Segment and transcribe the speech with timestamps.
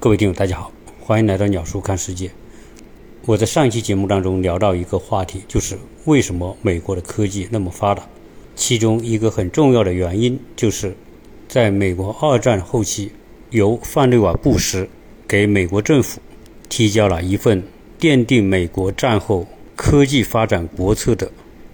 [0.00, 2.30] 各位听友，大家好，欢迎来到鸟叔看世界。
[3.26, 8.04] 我在上一期节目当中聊到一个话题，就是为什么美国的科技那么发达？
[8.54, 10.94] 其中一个很重要的原因，就是
[11.48, 13.10] 在美国二战后期，
[13.50, 14.88] 由范内瓦·布什
[15.26, 16.20] 给美国政府
[16.68, 17.60] 提交了一份
[17.98, 21.28] 奠定美国战后科技发展国策的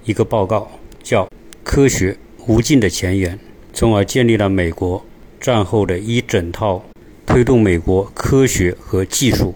[0.07, 0.71] 一个报告，
[1.03, 1.27] 叫
[1.63, 2.17] 《科学
[2.47, 3.37] 无尽的前沿》，
[3.75, 5.05] 从而建立了美国
[5.39, 6.83] 战后的一整套
[7.27, 9.55] 推动美国科学和技术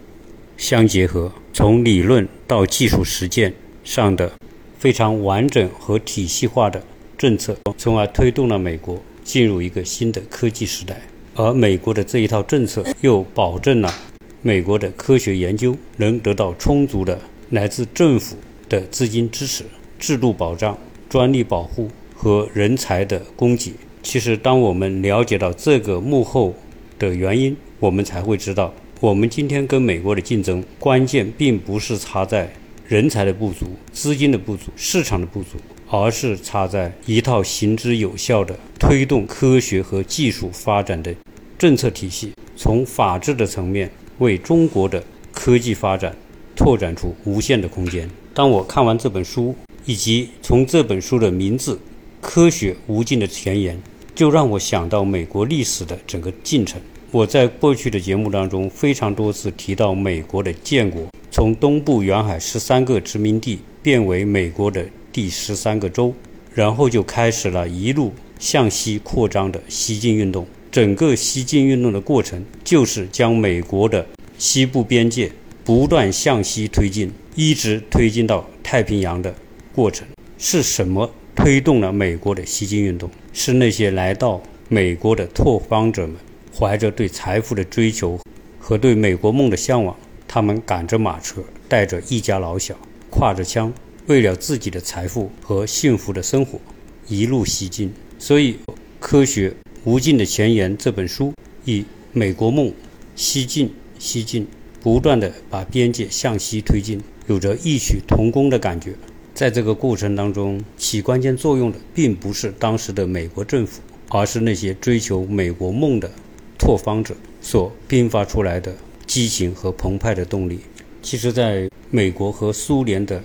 [0.56, 1.32] 相结合。
[1.52, 4.30] 从理论到技术实践上的
[4.78, 6.80] 非常完整和体系化的
[7.16, 11.00] 政策，从而推动了美国进入一个新的科技时代。
[11.34, 13.92] 而美国的这一套政策又保证了
[14.40, 17.18] 美国的科学研究能得到充足的
[17.50, 18.36] 来自政府
[18.68, 19.64] 的资金支持、
[19.98, 20.78] 制度保障、
[21.08, 23.72] 专利保护和人才的供给。
[24.00, 26.54] 其实，当我们了解到这个幕后
[26.98, 28.74] 的原因，我们才会知道。
[29.00, 32.52] 我们今天跟美国的竞争，关键并不是差在
[32.86, 35.56] 人才的不足、资金的不足、市场的不足，
[35.88, 41.14] 而是差在一套行之有效的推动科学和技术发展的
[41.56, 42.32] 政策体系。
[42.56, 46.16] 从法治的层面，为中国的科技发展
[46.56, 48.10] 拓展出无限的空间。
[48.34, 51.74] 当我看完这本书，以及从这本书的名字
[52.20, 53.76] 《科学无尽的前沿》，
[54.18, 56.80] 就让我想到美国历史的整个进程。
[57.12, 66.12] 我在过去的节目当中非常多次提到美国的建国，从东部沿海十三个殖民地变为美国的第十三个州，
[66.52, 70.44] 然后就开始了一路向西扩张的西进运动。
[70.72, 74.04] 整个西进运动的过程就是将美国的
[74.36, 75.30] 西部边界
[75.64, 79.32] 不断向西推进，一直推进到太平洋的
[79.72, 80.04] 过程。
[80.38, 83.08] 是什么推动了美国的西进运动？
[83.40, 86.16] 是那些来到美国的拓荒者们。
[86.52, 88.18] 怀着对财富的追求
[88.58, 92.74] 和对美国梦的向往，他们赶着马车，带着一家老小，
[93.12, 93.72] 挎着枪，
[94.08, 96.58] 为了自己的财富和幸福的生活，
[97.06, 97.92] 一路西进。
[98.18, 98.54] 所以，
[98.98, 101.32] 《科学无尽的前沿》这本书
[101.64, 102.72] 以美国梦
[103.14, 104.44] 西进、西进，
[104.82, 108.96] 不断的把边界向西推进，有着异曲同工的感觉。
[109.38, 116.10] 在这个过程当中，起关键作用的并不是当时的美国政府，而是那些追求美国梦的。
[116.58, 118.74] 拓荒者所迸发出来的
[119.06, 120.58] 激情和澎湃的动力，
[121.02, 123.22] 其实，在美国和苏联的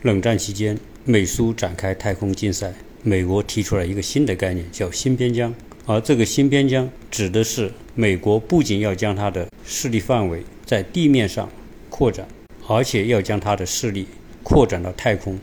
[0.00, 2.72] 冷战期间，美苏展开太空竞赛，
[3.02, 5.54] 美国提出了一个新的概念，叫新边疆。
[5.84, 11.46] 而这个新边疆指的是美国不仅要将它的势力范围在地面上
[11.90, 12.26] 扩展，
[12.66, 14.06] 而且要将它的势力
[14.42, 15.38] 扩展到太空。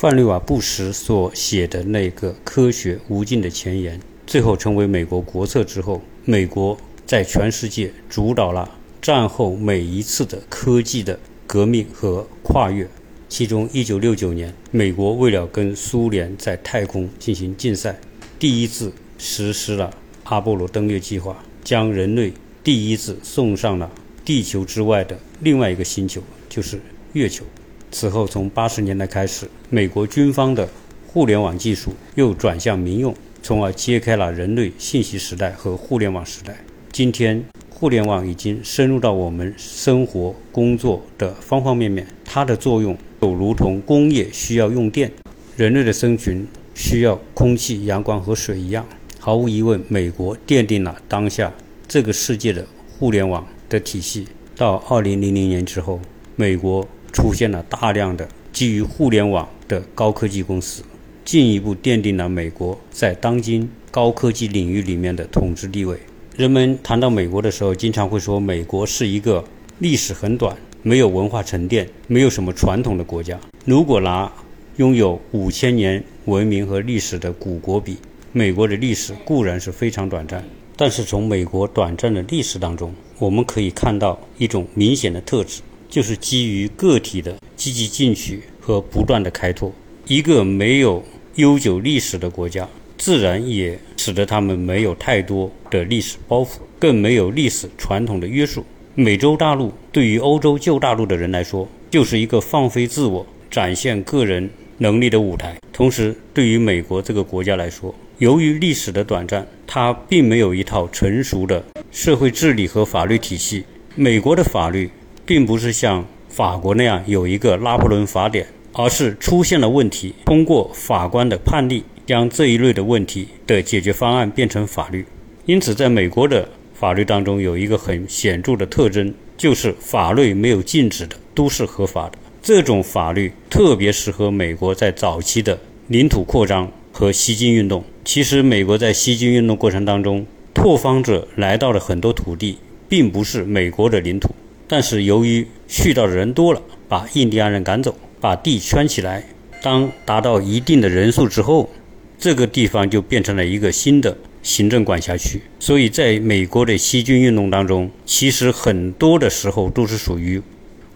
[0.00, 3.98] 范内瓦·布什所写的那个科学无尽的前沿，
[4.28, 6.00] 最后成为美国国策之后。
[6.24, 12.88] 美国在全世界主导了战后每一次的科技的革命和跨越。
[13.28, 17.98] 其中，1969年，美国为了跟苏联在太空进行竞赛，
[18.38, 19.92] 第一次实施了
[20.22, 22.32] 阿波罗登月计划，将人类
[22.62, 23.90] 第一次送上了
[24.24, 26.80] 地球之外的另外一个星球，就是
[27.14, 27.44] 月球。
[27.90, 30.68] 此后，从80年代开始，美国军方的
[31.06, 33.14] 互联网技术又转向民用。
[33.40, 36.58] 从而揭开了人类信息时代和互联网时代。
[36.92, 42.06] 今天，互联网已经深入到我们生活、工作的方方面面。
[42.24, 45.10] 它的作用就如同工业需要用电，
[45.56, 48.84] 人类的生存需要空气、阳光和水一样。
[49.20, 51.50] 毫无疑问，美国奠定了当下
[51.86, 52.66] 这个世界的
[52.98, 54.26] 互联网的体系。
[54.56, 56.00] 到2000年之后，
[56.34, 60.82] 美国出现了大量的基于互联网的高科技公司。
[61.24, 65.98] 进一步奠定了美国在当今高科技领域里面的统治地位。
[66.36, 69.44] 人们谈到美国的时候，经常会说美国是一个
[69.78, 73.38] 历史很短、没有文化沉淀、没有什么传统的国家。
[73.66, 74.32] 如果拿
[74.76, 77.98] 拥有五千年文明和历史的古国比，
[78.32, 80.42] 美国的历史固然是非常短暂。
[80.76, 89.72] 但是从美国短暂的历史当中，我们可以看到一种明显的特质，就是基于个体的积极进取和不断的开拓。
[90.06, 91.04] 一个没有
[91.36, 98.64] 悠久历史的国家，自然也使得他们没有太多的历史包袱，更没有历史传统的约束。
[98.94, 105.56] 美洲大陆对于欧洲旧大陆的人来说，就是一个放飞自我、展现个人能力的舞台。
[105.72, 113.64] 同时，对于美国这个国家来说，由于历史的短暂，它并没有一套成熟的社会治理和法律体系。
[113.94, 114.90] 美国的法律
[115.28, 118.46] 并不是像法国那样有一个拿破仑法典。
[118.72, 125.04] 而是出现了问题，通过法官的判例，将这一类的问题的解决方案变成法律。
[125.46, 132.18] 因此，在美国的法律当中有一个很显著的特征，就是法律没有禁止的都是合法的。
[132.40, 135.58] 这种法律特别适合美国在早期的
[135.88, 137.82] 领土扩张和西进运动。
[138.04, 142.58] 其实，美国在西进运动过程当中，拓荒者来到了很多土地，
[142.88, 144.30] 并不是美国的领土，
[144.68, 149.24] 但是由于去到的人多了，把印第安人赶走，把地圈起来。
[149.60, 151.68] 当达到一定的人数之后，
[152.16, 155.40] 这个地方就变成了一个新的行政管辖区。
[155.58, 160.40] 所以，在美国的西军运动当中，其实很多的时候都是属于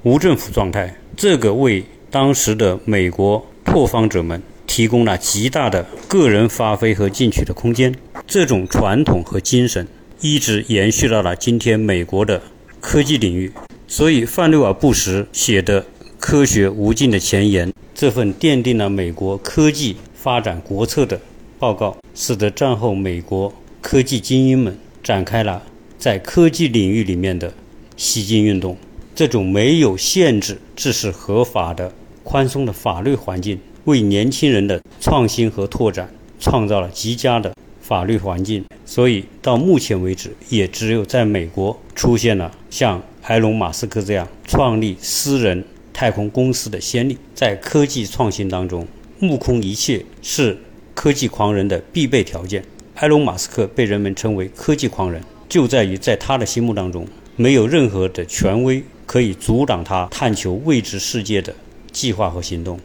[0.03, 0.95] 无政府状态。
[1.17, 7.95] 这个为当时的美国拓荒者们提供了极大的个人发挥和进取的空间。
[8.27, 9.87] 这种传统和精神
[10.21, 12.41] 一直延续到了今天美国的
[12.83, 13.51] 科技领域。
[13.87, 15.81] 所以，范瑞尔·布什写的
[16.19, 17.69] 《科学无尽的前沿》。
[17.95, 21.21] 这份奠定了美国科技发展国策的
[21.59, 25.63] 报告，使得战后美国科技精英们展开了
[25.99, 27.55] 在科技领域里面的
[27.97, 28.77] 西进运动。
[29.15, 31.93] 这种没有限制、只是合法的
[32.25, 37.55] 宽松的法律环境，为年轻人的创新和拓展创造了极佳的
[37.93, 38.65] 法律环境。
[38.87, 45.63] 所以到目前为止，也只有在美国出现了像埃隆·马斯克这样创立私人。
[45.95, 50.57] 太空公司的先例，在科技创新当中，目空一切是
[50.95, 52.65] 科技狂人的必备条件。
[52.97, 57.07] 埃隆·马斯克被人们称为科技狂人，就在于在他的心目当中，
[57.37, 61.55] 没有任何的权威可以阻挡他探求未知世界的
[61.93, 62.79] 计划和行动。《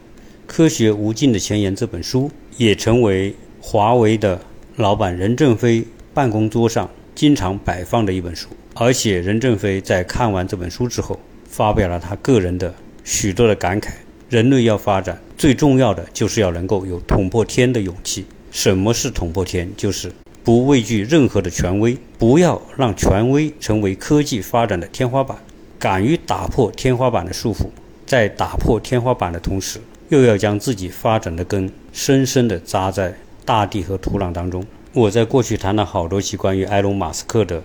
[0.46, 4.38] 科学无尽的前沿》这本书也成为华为的
[4.78, 5.84] 老板任正非
[6.14, 8.48] 办公桌上经常摆放的一本书。
[8.74, 12.72] 而且，任正非在看完这本书之后，发表了他个人的。
[13.02, 13.88] 许多的感慨，
[14.28, 18.24] 人类要发展，最重要的就是要能够有捅破天的勇气。
[18.52, 19.68] 什么是捅破天？
[19.76, 20.12] 就是
[20.44, 25.36] 不畏惧任何的权威，不要让权威成为科技发展的天花板，
[25.76, 27.66] 敢于打破天花板的束缚，
[28.06, 29.80] 在打破天花板的同时，
[30.10, 33.12] 又要将自己发展的根深深地扎在
[33.48, 34.62] 大地和土壤当中。
[34.92, 37.62] 我在过去谈了好多期关于埃隆·马斯克的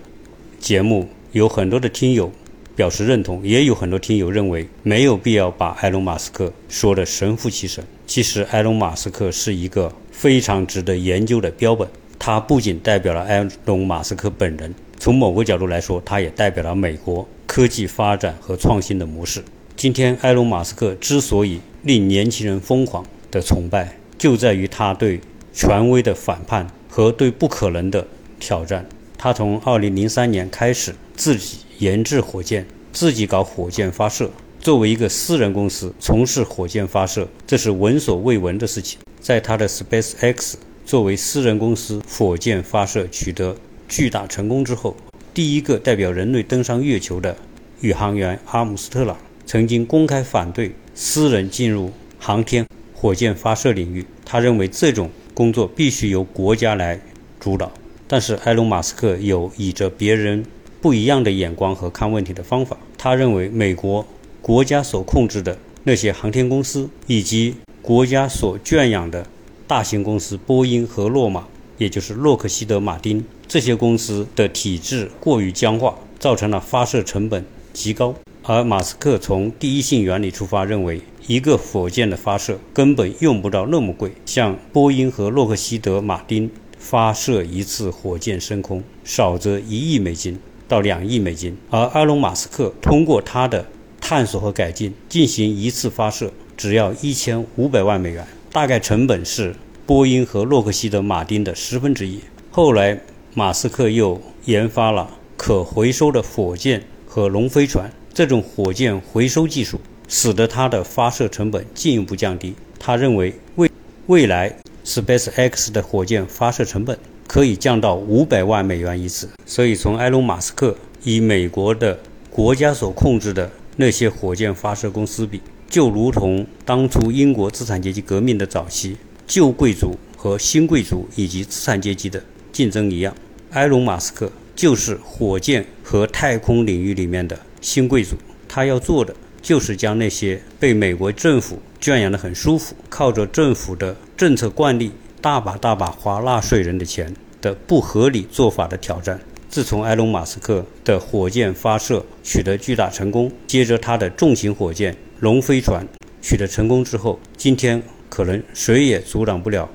[0.58, 2.32] 节目，有很多的听友。
[2.76, 7.84] 表示认同，也有很多听友认为没有必要把埃隆·马斯克说的神乎其神。
[8.04, 11.88] 其实，埃隆·马斯克是一个非常值得研究的标本。
[12.18, 19.44] 他不仅代表了埃隆·马斯克本人，从某个角度来说，他也代表了美国科技发展和创新的模式。
[19.76, 25.20] 今天，埃隆·马斯克之所以令年轻人疯狂的崇拜，就在于他对
[25.54, 28.06] 权威的反叛和对不可能的
[28.38, 28.86] 挑战。
[29.16, 31.58] 他从2003年开始自己。
[31.78, 34.30] 研制火箭，自己搞火箭发射。
[34.60, 39.00] 作为一个私人公司从事火箭发射，这是闻所未闻的事情。
[39.20, 40.54] 在他的 SpaceX
[40.86, 43.56] 作为私人公司火箭发射取得
[43.88, 44.96] 巨大成功之后，
[45.34, 47.36] 第一个代表人类登上月球的
[47.80, 52.64] 宇航员阿姆斯特朗曾经公开反对私人进入航天
[52.94, 54.06] 火箭发射领域。
[54.24, 56.98] 他认为这种工作必须由国家来
[57.38, 57.70] 主导。
[58.08, 60.44] 但是埃隆·马斯克有倚着别人。
[60.80, 62.76] 不一样的眼光和看问题的方法。
[62.98, 64.06] 他认为，美国
[64.42, 69.26] 国家所控制的那些航天公司，以及国家所圈养的
[69.66, 71.46] 大型公司波音和洛马，
[71.78, 77.42] 也就是洛克希德马丁这些公司的体制过于僵化，造成了发射成本
[77.72, 78.14] 极高。
[78.42, 90.38] 而马斯克从第一性原理出发，认为一个火箭的发射根本用不到那么贵，像波音和洛克希德马丁发射一次火箭升空，少则一亿美金。
[90.66, 93.66] 到两亿美金，而埃隆·马斯克通过他的
[94.00, 99.54] 探索和改进，进行一次发射只要一千五百万美元，大概成本是
[99.84, 102.18] 波音和洛克希德马丁的十分之一。
[102.50, 102.98] 后来，
[103.34, 112.54] 马斯克又研发了可回收的火箭和龙飞船，这种火箭回收技术使得它的发射成本进一步降低。
[112.78, 113.70] 他认为，未
[114.06, 116.98] 未来 SpaceX 的火箭发射成本。
[117.26, 121.98] 可以降到五百万美元一次，所以从埃隆·马斯克以美国的
[122.30, 128.96] 国家所控制的那些火箭发射公司比，就如同当初英国资产阶级革命的早期
[129.26, 133.12] 旧贵族和新贵族以及资产阶级的竞争一样，
[133.52, 144.90] 埃隆·马斯克就是火箭和太空领域里面的新贵族，他要做的就是将那些被美国政府圈养得很舒服，靠着政府的政策惯例。
[145.20, 147.10] 大把大把花纳税人的钱
[147.40, 149.18] 的不合理做法的挑战。
[149.48, 155.86] 自从埃隆·马斯克的火箭发射取得巨大成功，接着他的重型火箭龙飞船
[156.20, 159.66] 取得成功之后，今天可能谁也阻挡不了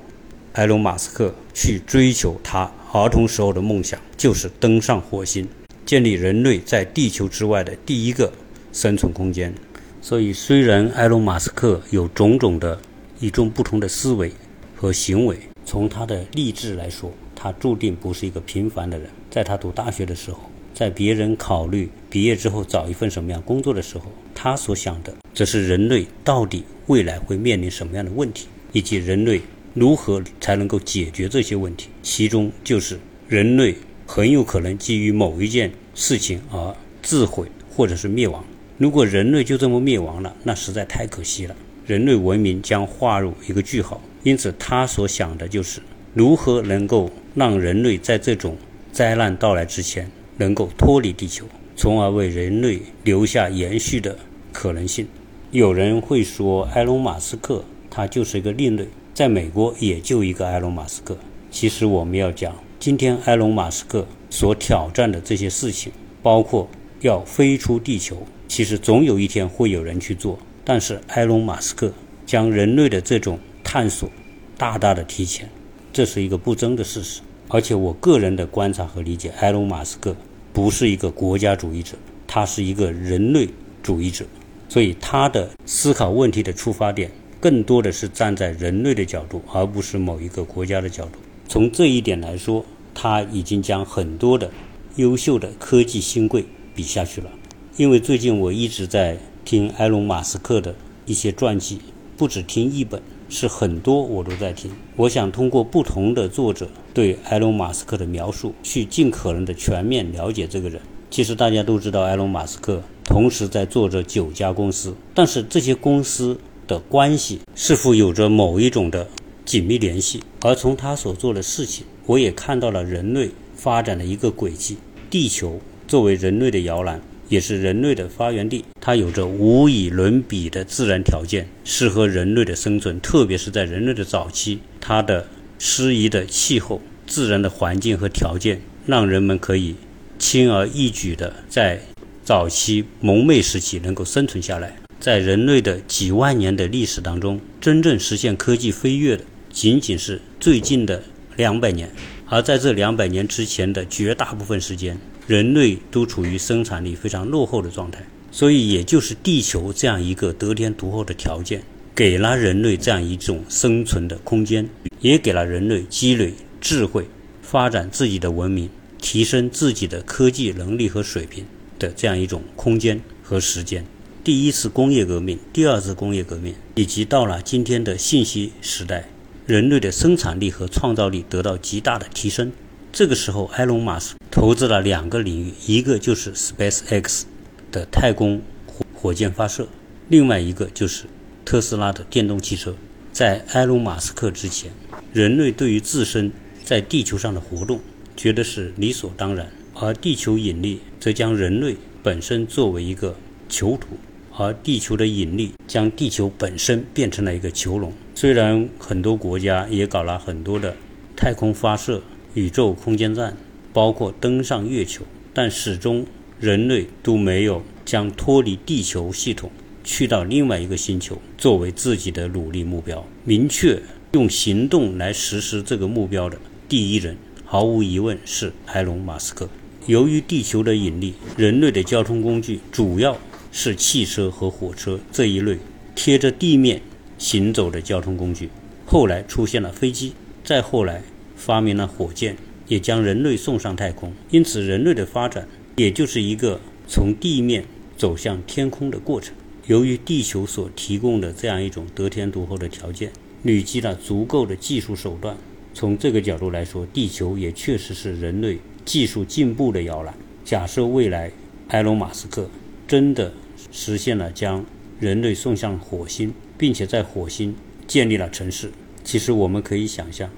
[0.52, 5.48] 埃隆·马斯克去追求他儿童时候的梦想就是登上火星，
[5.84, 8.32] 建立人类在地球之外的第一个
[8.72, 9.54] 生存空间。
[10.00, 12.80] 所以，虽然埃隆·马斯克有种种的
[13.20, 14.32] 与众不同的思维
[14.74, 19.08] 和行为，从他的励志来说，他注定不是一个平凡的人。
[19.30, 20.38] 在他读大学的时候，
[20.72, 29.40] 在别人考虑毕业之后找一份什么样工作的时候，他所想的则是人类到底未来会面临什么样的问题，以及人类。
[29.72, 31.90] 如何才能够解决这些问题？
[32.02, 32.98] 其中就是
[33.28, 33.72] 人类
[34.04, 38.44] 很有可能基于某一件事情而自毁或者是灭亡。
[38.80, 41.54] 如果人类就这么灭亡了，那实在太可惜了，
[41.86, 44.00] 人类文明将划入一个句号。
[44.22, 45.82] 因此，他所想的就是
[46.14, 48.56] 如何能够让人类在这种
[48.90, 51.44] 灾难到来之前能够脱离地球，
[51.76, 54.16] 从而为人类留下延续的
[54.50, 55.06] 可能性。
[55.50, 58.88] 有人会说，埃隆·马斯克他就是一个另类。
[59.12, 61.18] 在美国也就一个埃隆·马斯克。
[61.50, 66.66] 其实我们要讲，今天埃隆·马斯克所挑战的这些事情，包括
[67.00, 70.38] 要飞出地球，其实总有一天会有人去做。
[70.64, 71.92] 但是埃隆·马斯克
[72.26, 74.08] 将人类的这种探索
[74.56, 75.48] 大大的提前，
[75.92, 77.20] 这是一个不争的事实。
[77.48, 80.14] 而且我个人的观察和理解，埃隆·马斯克
[80.52, 83.48] 不是一个国家主义者，他是一个人类
[83.82, 84.24] 主义者，
[84.68, 87.10] 所以他的思考问题的出发点。
[87.40, 91.12] 更多的是站在人类的角度，而不是某一个国家的角度。
[91.48, 92.62] 从这一点来说，
[92.94, 94.50] 他已经将很多的
[94.96, 96.44] 优秀的科技新贵
[96.80, 97.28] 比下去了。
[97.76, 101.78] 因为最近我一直在听埃隆·马斯克的一些传记，
[102.16, 104.70] 不止听一本，是很多我都在听。
[104.96, 110.80] 我想通过不同的作者对埃隆·马斯克的描述，去尽可能的全面了解这个人。
[111.10, 116.40] 其实大家都知道，埃隆·马斯克同时在做着九家公司，但是这些公司。
[116.66, 119.08] 的关系是否有着某一种的
[119.44, 120.22] 紧密联系？
[120.42, 124.76] 而从他所做的事情，我也看到了人类发展的一个轨迹。
[125.10, 125.58] 地球
[125.90, 133.00] 作为人类的摇篮，也是人类的发源地，它有着无以伦比的自然条件，适合人类的生存。
[133.00, 135.26] 特别是在人类的早期，它的
[135.58, 139.74] 适宜的气候、自然的环境和条件，让人们可以
[140.16, 141.80] 轻而易举地在
[142.22, 144.76] 早期蒙昧时期能够生存下来。
[145.00, 151.02] 在人类的几万年的历史当中，真正实现科技飞跃的仅仅是最近的
[151.34, 151.90] 两百年，
[152.26, 154.96] 而在这两百年之前的绝大部分时间，
[155.30, 158.04] 人类都处于生产力非常落后的状态。
[158.32, 161.62] 所以，也就是地球这样一个得天独厚的条件，
[161.94, 164.68] 给了人类这样一种生存的空间，
[164.98, 167.06] 也给了人类积累智慧、
[167.42, 168.68] 发展自己的文明、
[169.00, 171.44] 提升自己的科技能力和水平
[171.78, 173.84] 的这样一种空间和时间。
[174.24, 179.08] 第一次工业革命、第二次工业革命，以及到了今天的信息时代，
[179.46, 182.50] 人类的生产力和创造力得到极大的提升。
[182.92, 187.22] 这个时候，埃隆·马斯投资了两个领域，一个就是 SpaceX
[187.70, 189.68] 的太空火火箭发射，
[190.08, 191.04] 另外一个就是
[191.44, 192.74] 特斯拉的电动汽车。
[193.12, 194.72] 在埃隆·马斯克之前，
[195.12, 196.32] 人类对于自身
[196.64, 197.80] 在地球上的活动
[198.16, 203.14] 觉得是理所当然，而地球引力则将人类本身作为一个
[203.48, 203.96] 囚徒。
[204.36, 207.92] 而地球的引力将地球本身变成了一个囚笼。
[208.14, 210.74] 虽然很多国家也搞了很多的
[211.14, 212.00] 太空发射、
[212.34, 213.36] 宇宙空间站，
[213.72, 216.06] 包括登上月球，但始终
[216.38, 219.50] 人类都没有将脱离地球系统
[219.82, 223.06] 去到另外一个星球作为自己的努力目标。
[223.24, 223.80] 明确
[224.12, 229.48] 用行动来实施这个目标的第一人，毫无疑问是埃隆·马斯克。
[229.86, 233.16] 由于地球的引力，人类的交通工具主要。
[233.52, 235.58] 是汽车和火车这一类
[235.96, 236.80] 贴着地面
[237.18, 238.48] 行走的交通工具。
[238.86, 240.12] 后来出现了飞机，
[240.44, 241.02] 再后来
[241.40, 242.36] 发明了火箭，
[242.68, 244.12] 也将人类送上太空。
[244.30, 247.64] 因此，人类的发展也就是一个从地面
[247.96, 249.34] 走向天空的过程。
[249.66, 253.10] 由于地球所提供的这样一种得天独厚的条件，
[253.44, 255.34] 累积了足够的技术手段。
[255.72, 260.14] 从这个角度来说，地球也确实是人类技术进步的摇篮。
[260.44, 261.32] 假设未来
[261.68, 262.48] 埃隆·马斯克。
[262.90, 263.32] 真的
[263.70, 264.66] 实现了将
[264.98, 267.54] 人类送向火星，并且在火星
[267.86, 268.72] 建立了城市。
[269.04, 270.28] 其实我们可以想象，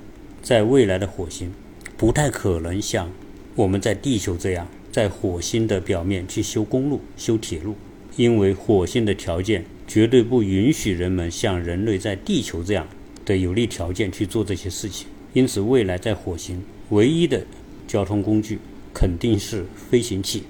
[0.42, 1.52] 在未来的火星，
[1.96, 3.08] 不太可能像
[3.54, 7.76] 我们在地球这样，在火星的表面去修公路、修铁路，
[8.16, 12.88] 因为火星的条件绝对不允许人们像人类在地球这样
[13.24, 15.06] 的有利条件去做这些事情。
[15.32, 17.46] 因此，未来在火星唯一的
[17.86, 18.58] 交通工具
[18.92, 20.42] 肯定是飞行器，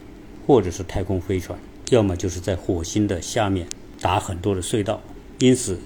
[0.46, 1.58] 或者是太空飞船。
[1.90, 3.66] 要么就是在火星的下面
[4.00, 5.02] 打很多的隧道，
[5.38, 5.78] 因此，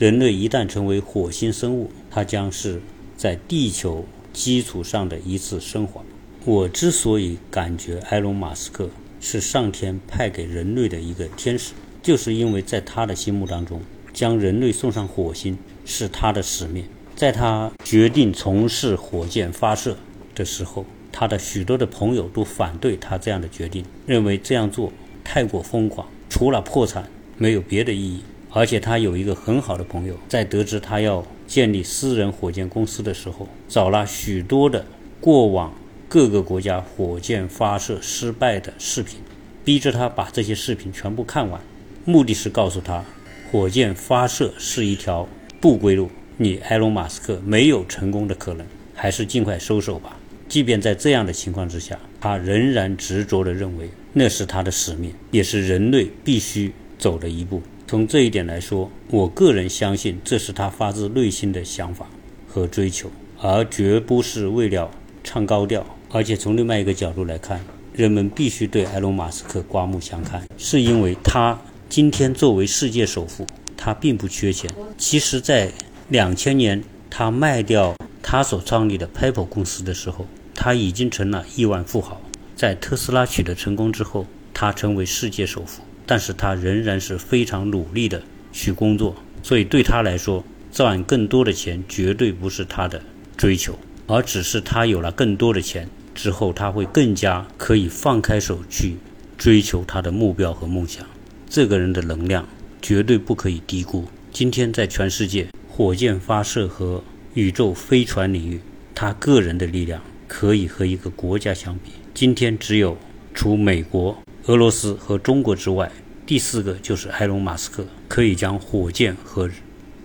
[0.00, 2.80] 人类一旦成为火星生物，它将是
[3.24, 4.04] 在地球
[4.34, 6.02] 基础上的一次升华。
[6.44, 13.80] 我之所以感觉埃隆·马斯克是上天派给人类的一个天使，就是因为在他的心目当中，
[14.12, 16.84] 将人类送上火星是他的使命。
[17.16, 19.96] 在他决定从事火箭发射
[20.34, 24.92] 的时候，他的许多的朋友都反对他这样的决定，认为这样做
[25.24, 28.20] 太过疯狂，除了破产没有别的意义。
[28.50, 34.84] 而且他有一个很好的朋友，在得知他要建立私人火箭公司的时候，找了许多的
[35.20, 35.72] 过往。
[36.08, 39.20] 各个国家火箭发射失败的视频，
[39.64, 41.60] 逼着他把这些视频全部看完，
[42.04, 43.04] 目的是告诉他，
[43.52, 45.28] 火箭发射是一条
[45.60, 50.16] 不归路，你埃隆·马斯克没有成功的可能，还是尽快收手吧。
[50.48, 57.62] 即便在这样的情况之下，他仍然执着地认为那是他的使命，也是人类必须走的一步。
[57.86, 62.06] 从这一点来说，我个人相信这是他发自内心的想法
[62.48, 63.10] 和追求，
[63.40, 64.90] 而绝不是为了
[65.22, 65.84] 唱高调。
[66.10, 67.60] 而且从另外一个角度来看，
[67.92, 74.70] 人们必须对埃隆·马斯克刮目相看，是因为他今天作为世界首富，他并不缺钱。
[74.96, 75.70] 其实，在
[76.08, 82.20] 两千年他卖掉他所创立的 PayPal 公司的时候，他已经成了亿万富豪。
[82.56, 89.14] 在特斯拉取得成功之后，他成为世界首富，但是他仍然是非常努力的去工作。
[89.42, 93.02] 所以对他来说，赚更多的钱绝对不是他的
[93.36, 95.88] 追求，而只是他有了更多的钱。
[96.14, 98.96] 之后，他会更加可以放开手去
[99.36, 101.04] 追求他的目标和梦想。
[101.48, 102.48] 这个人的能量
[102.80, 104.06] 绝对不可以低估。
[104.32, 107.02] 今天，在全世界火箭发射和
[107.34, 108.60] 宇宙飞船领域，
[108.94, 111.90] 他个人的力量可以和一个国家相比。
[112.14, 112.96] 今天，只有
[113.34, 114.16] 除美国、
[114.46, 115.90] 俄罗斯和中国之外，
[116.26, 119.48] 第四个就是埃隆·马斯克，可以将火箭和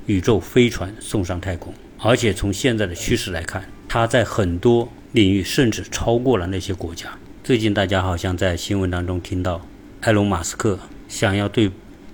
[0.05, 1.73] 宇宙飞船送上太空。
[1.97, 4.89] 而且，从现在的趋势来看，他在很多。
[5.11, 7.09] 领域甚至超过了那些国家。
[7.43, 9.65] 最近大家好像在新闻当中听到，
[10.01, 10.77] 埃隆·马斯克
[11.07, 11.71] 想要对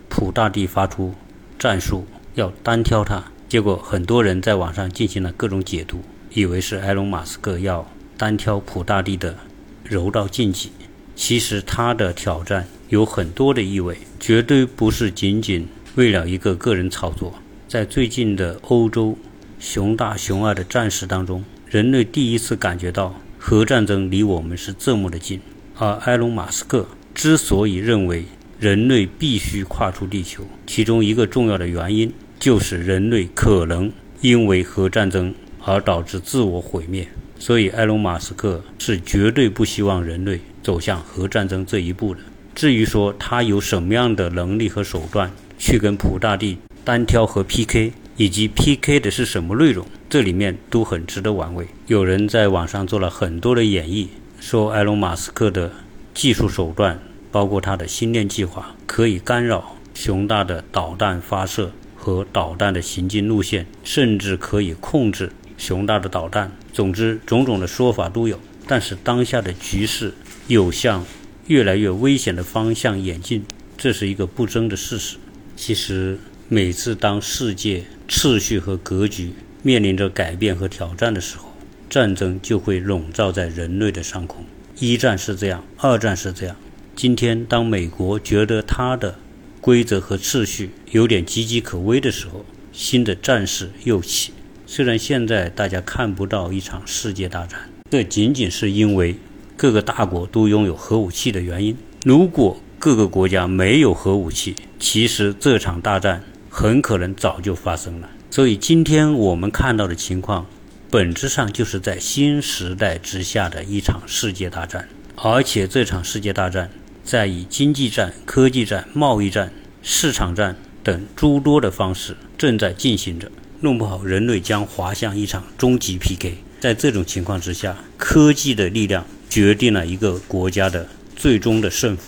[0.08, 1.14] 普大帝发出
[1.60, 3.22] 战术，要单挑他。
[3.50, 6.00] 结果很多人在网上进行了各种解读，
[6.32, 7.86] 以为是埃隆·马斯克要
[8.16, 9.36] 单挑普大帝的
[9.84, 10.72] 柔道竞技。
[11.16, 17.34] 其实他的挑战有很多的意味，绝对不是仅仅为了一个个人炒作。
[17.68, 19.18] 在最近的欧洲
[19.60, 21.44] 熊大熊二的战事当中。
[21.68, 25.42] 人类第一次感觉到核战争离我们是这么的近，
[25.78, 28.24] 而埃隆·马斯克之所以认为
[28.60, 37.08] 人类必须跨出地球，其中一个重要的原因就是人类可能因为核战争而导致自我毁灭。
[37.38, 42.22] 所以，埃隆·马斯克是绝对不希望人类走向核战争这一步的。
[42.56, 49.86] 至于说他有什么样的能力和手段去跟普大帝单挑和 PK，以及 PK 的是什么内容？
[50.10, 51.68] 这里面都很值得玩味。
[51.86, 54.08] 有人在网上做了很多的演绎，
[54.40, 55.72] 说埃隆·马斯克的
[56.16, 57.00] 技术手段，
[57.32, 66.52] 包括他的星链计划，可以干扰熊大的导弹发射和导弹的行进路线，甚至可以控制熊大的导弹。
[66.74, 68.40] 总之，种种的说法都有。
[68.68, 70.12] 但是当下的局势
[70.48, 71.04] 有向
[71.48, 73.44] 越来越危险的方向演进，
[73.76, 75.18] 这是一个不争的事实。
[75.56, 79.32] 其实，每次当世界秩序和格局，
[79.64, 81.46] 面临着改变和挑战的时候，
[81.90, 84.46] 战争就会笼罩在人类的上空。
[84.78, 86.56] 一战是这样，二战是这样。
[86.96, 89.18] 今天，当美国觉得它的
[89.60, 94.32] 规则和秩序有点岌岌可危的时候，新的战事又起。
[94.68, 99.16] 虽然现在大家看不到一场世界大战，这仅仅是因为
[99.58, 101.76] 各个大国都拥有核武器的原因。
[102.04, 108.10] 如果各个国家没有核武器，其实这场大战很可能早就发生了。
[108.30, 110.46] 所以今天我们看到的情况，
[110.92, 116.70] 本质上就是在新时代之下的一场世界大战，而且这场世界大战
[117.04, 126.38] 在以经济战、科技战、贸易战、市场战等诸多的方式正在进行着，弄不好人类将滑向一场终极 PK。
[126.60, 132.04] 在这种情况之下，科技的力量决定了一个国家的最终的胜负。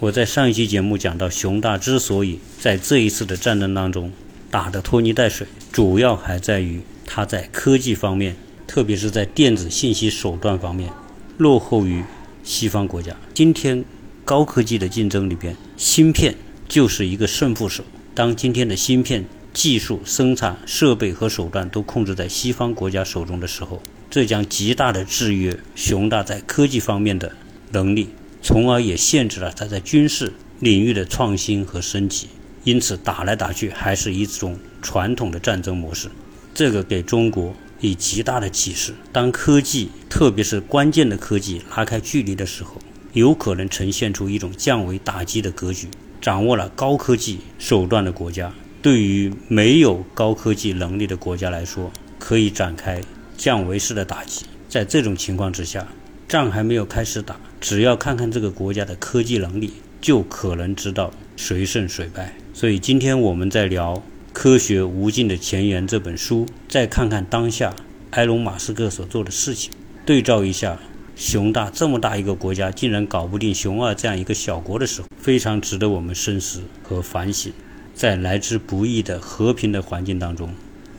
[0.00, 4.10] 我在上一期节目讲到，熊大之所以在这一次的战争当中，
[4.50, 8.34] 打得拖泥带水，主要还在于它在科技方面，
[8.66, 10.90] 特别是在电子信息手段方面，
[11.38, 12.02] 落后于
[12.42, 13.14] 西方国家。
[13.32, 13.84] 今天
[14.24, 16.34] 高科技的竞争里边，芯片
[16.68, 17.84] 就是一个胜负手。
[18.14, 23.80] 当今天的芯片技术、生产设备和手段都控制在西方国家手中的时候，
[24.12, 27.32] 这将极大的制约熊大在科技方面的
[27.70, 28.10] 能力，
[28.42, 32.28] 从而也限制了它在军事领域的创新和升级。
[32.62, 36.10] 因此，打来打去还是一种传统的战争模式，
[36.52, 38.92] 这个给中国以极大的启示。
[39.12, 42.76] 当科技，特别是关键的科技拉开距离的时候，
[43.14, 45.88] 有可能呈现出一种降维打击的格局。
[46.20, 53.00] 掌握了高科技手段的国家，对于没有高科技能力的国家来说，可以展开
[53.42, 54.44] 降维式的打击。
[54.68, 55.88] 在这种情况之下，
[56.28, 62.36] 仗还没有开始打，只要看看这个国家的科技能力，就可能知道谁胜谁败。
[62.54, 63.96] 所以今天我们在聊
[64.32, 67.74] 《科学无尽的前沿》这本书，再看看当下
[68.10, 69.72] 埃隆·马斯克所做的事情，
[70.06, 70.78] 对照一下。
[71.16, 77.52] 熊大这么大一个国家，竟然搞不定熊二这样一个小国的时候，非常值得我们深思和反省。
[77.92, 80.54] 在来之不易的和平的环境当中，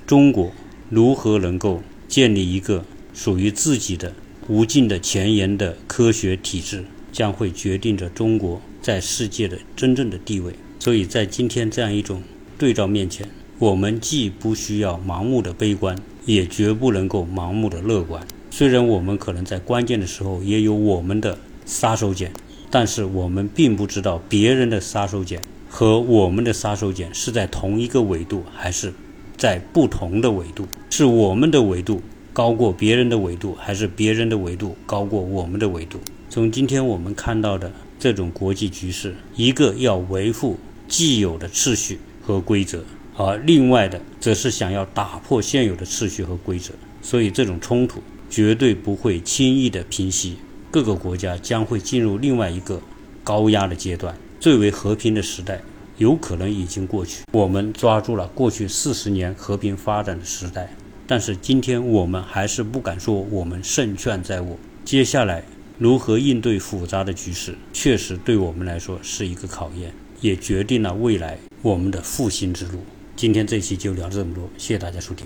[0.05, 0.51] 中国
[0.89, 4.13] 如何能够建立一个属于自己的
[4.47, 10.53] 无尽的前沿的科学体制，将会决定着中国在世界的真正的地位。
[10.79, 12.21] 所以在今天这样一种
[12.57, 18.27] 对照面前，我们既不需要盲目的悲观，也绝不能够盲目的乐观。
[18.51, 22.29] 虽然我们可能在关键的时候也有我们的杀手锏，
[22.69, 25.39] 但是我们并不知道别人的杀手锏
[25.69, 28.93] 和我们的杀手锏是在同一个纬度，还是
[29.37, 30.67] 在不同的维度。
[30.89, 35.99] 是我们的维度高过别人的维度，还是别人的维度高过我们的维度？
[36.29, 42.83] 从今天我们看到的这种国际局势，一个要维护既有的秩序和规则，
[43.15, 48.01] 而另外的则是想要打破现有的秩序和规则，所以这种冲突。
[48.29, 50.37] 绝对不会轻易的平息，
[50.71, 52.81] 各个国家将会进入另外一个
[53.23, 54.17] 高压的阶段。
[54.39, 55.61] 最为和平的时代
[55.97, 60.75] 有可能已经过去，我们抓住了过去四十年和平发展的时代，
[61.05, 64.57] 但是今天我们还是不敢说我们胜券在握。
[64.83, 65.43] 接下来
[65.77, 72.79] 如何应对复杂的局势，确实对我们来说是一个考验，也决定了未来我们的复兴之路。
[73.15, 75.21] 今天这期就聊这么多，谢谢大家收听。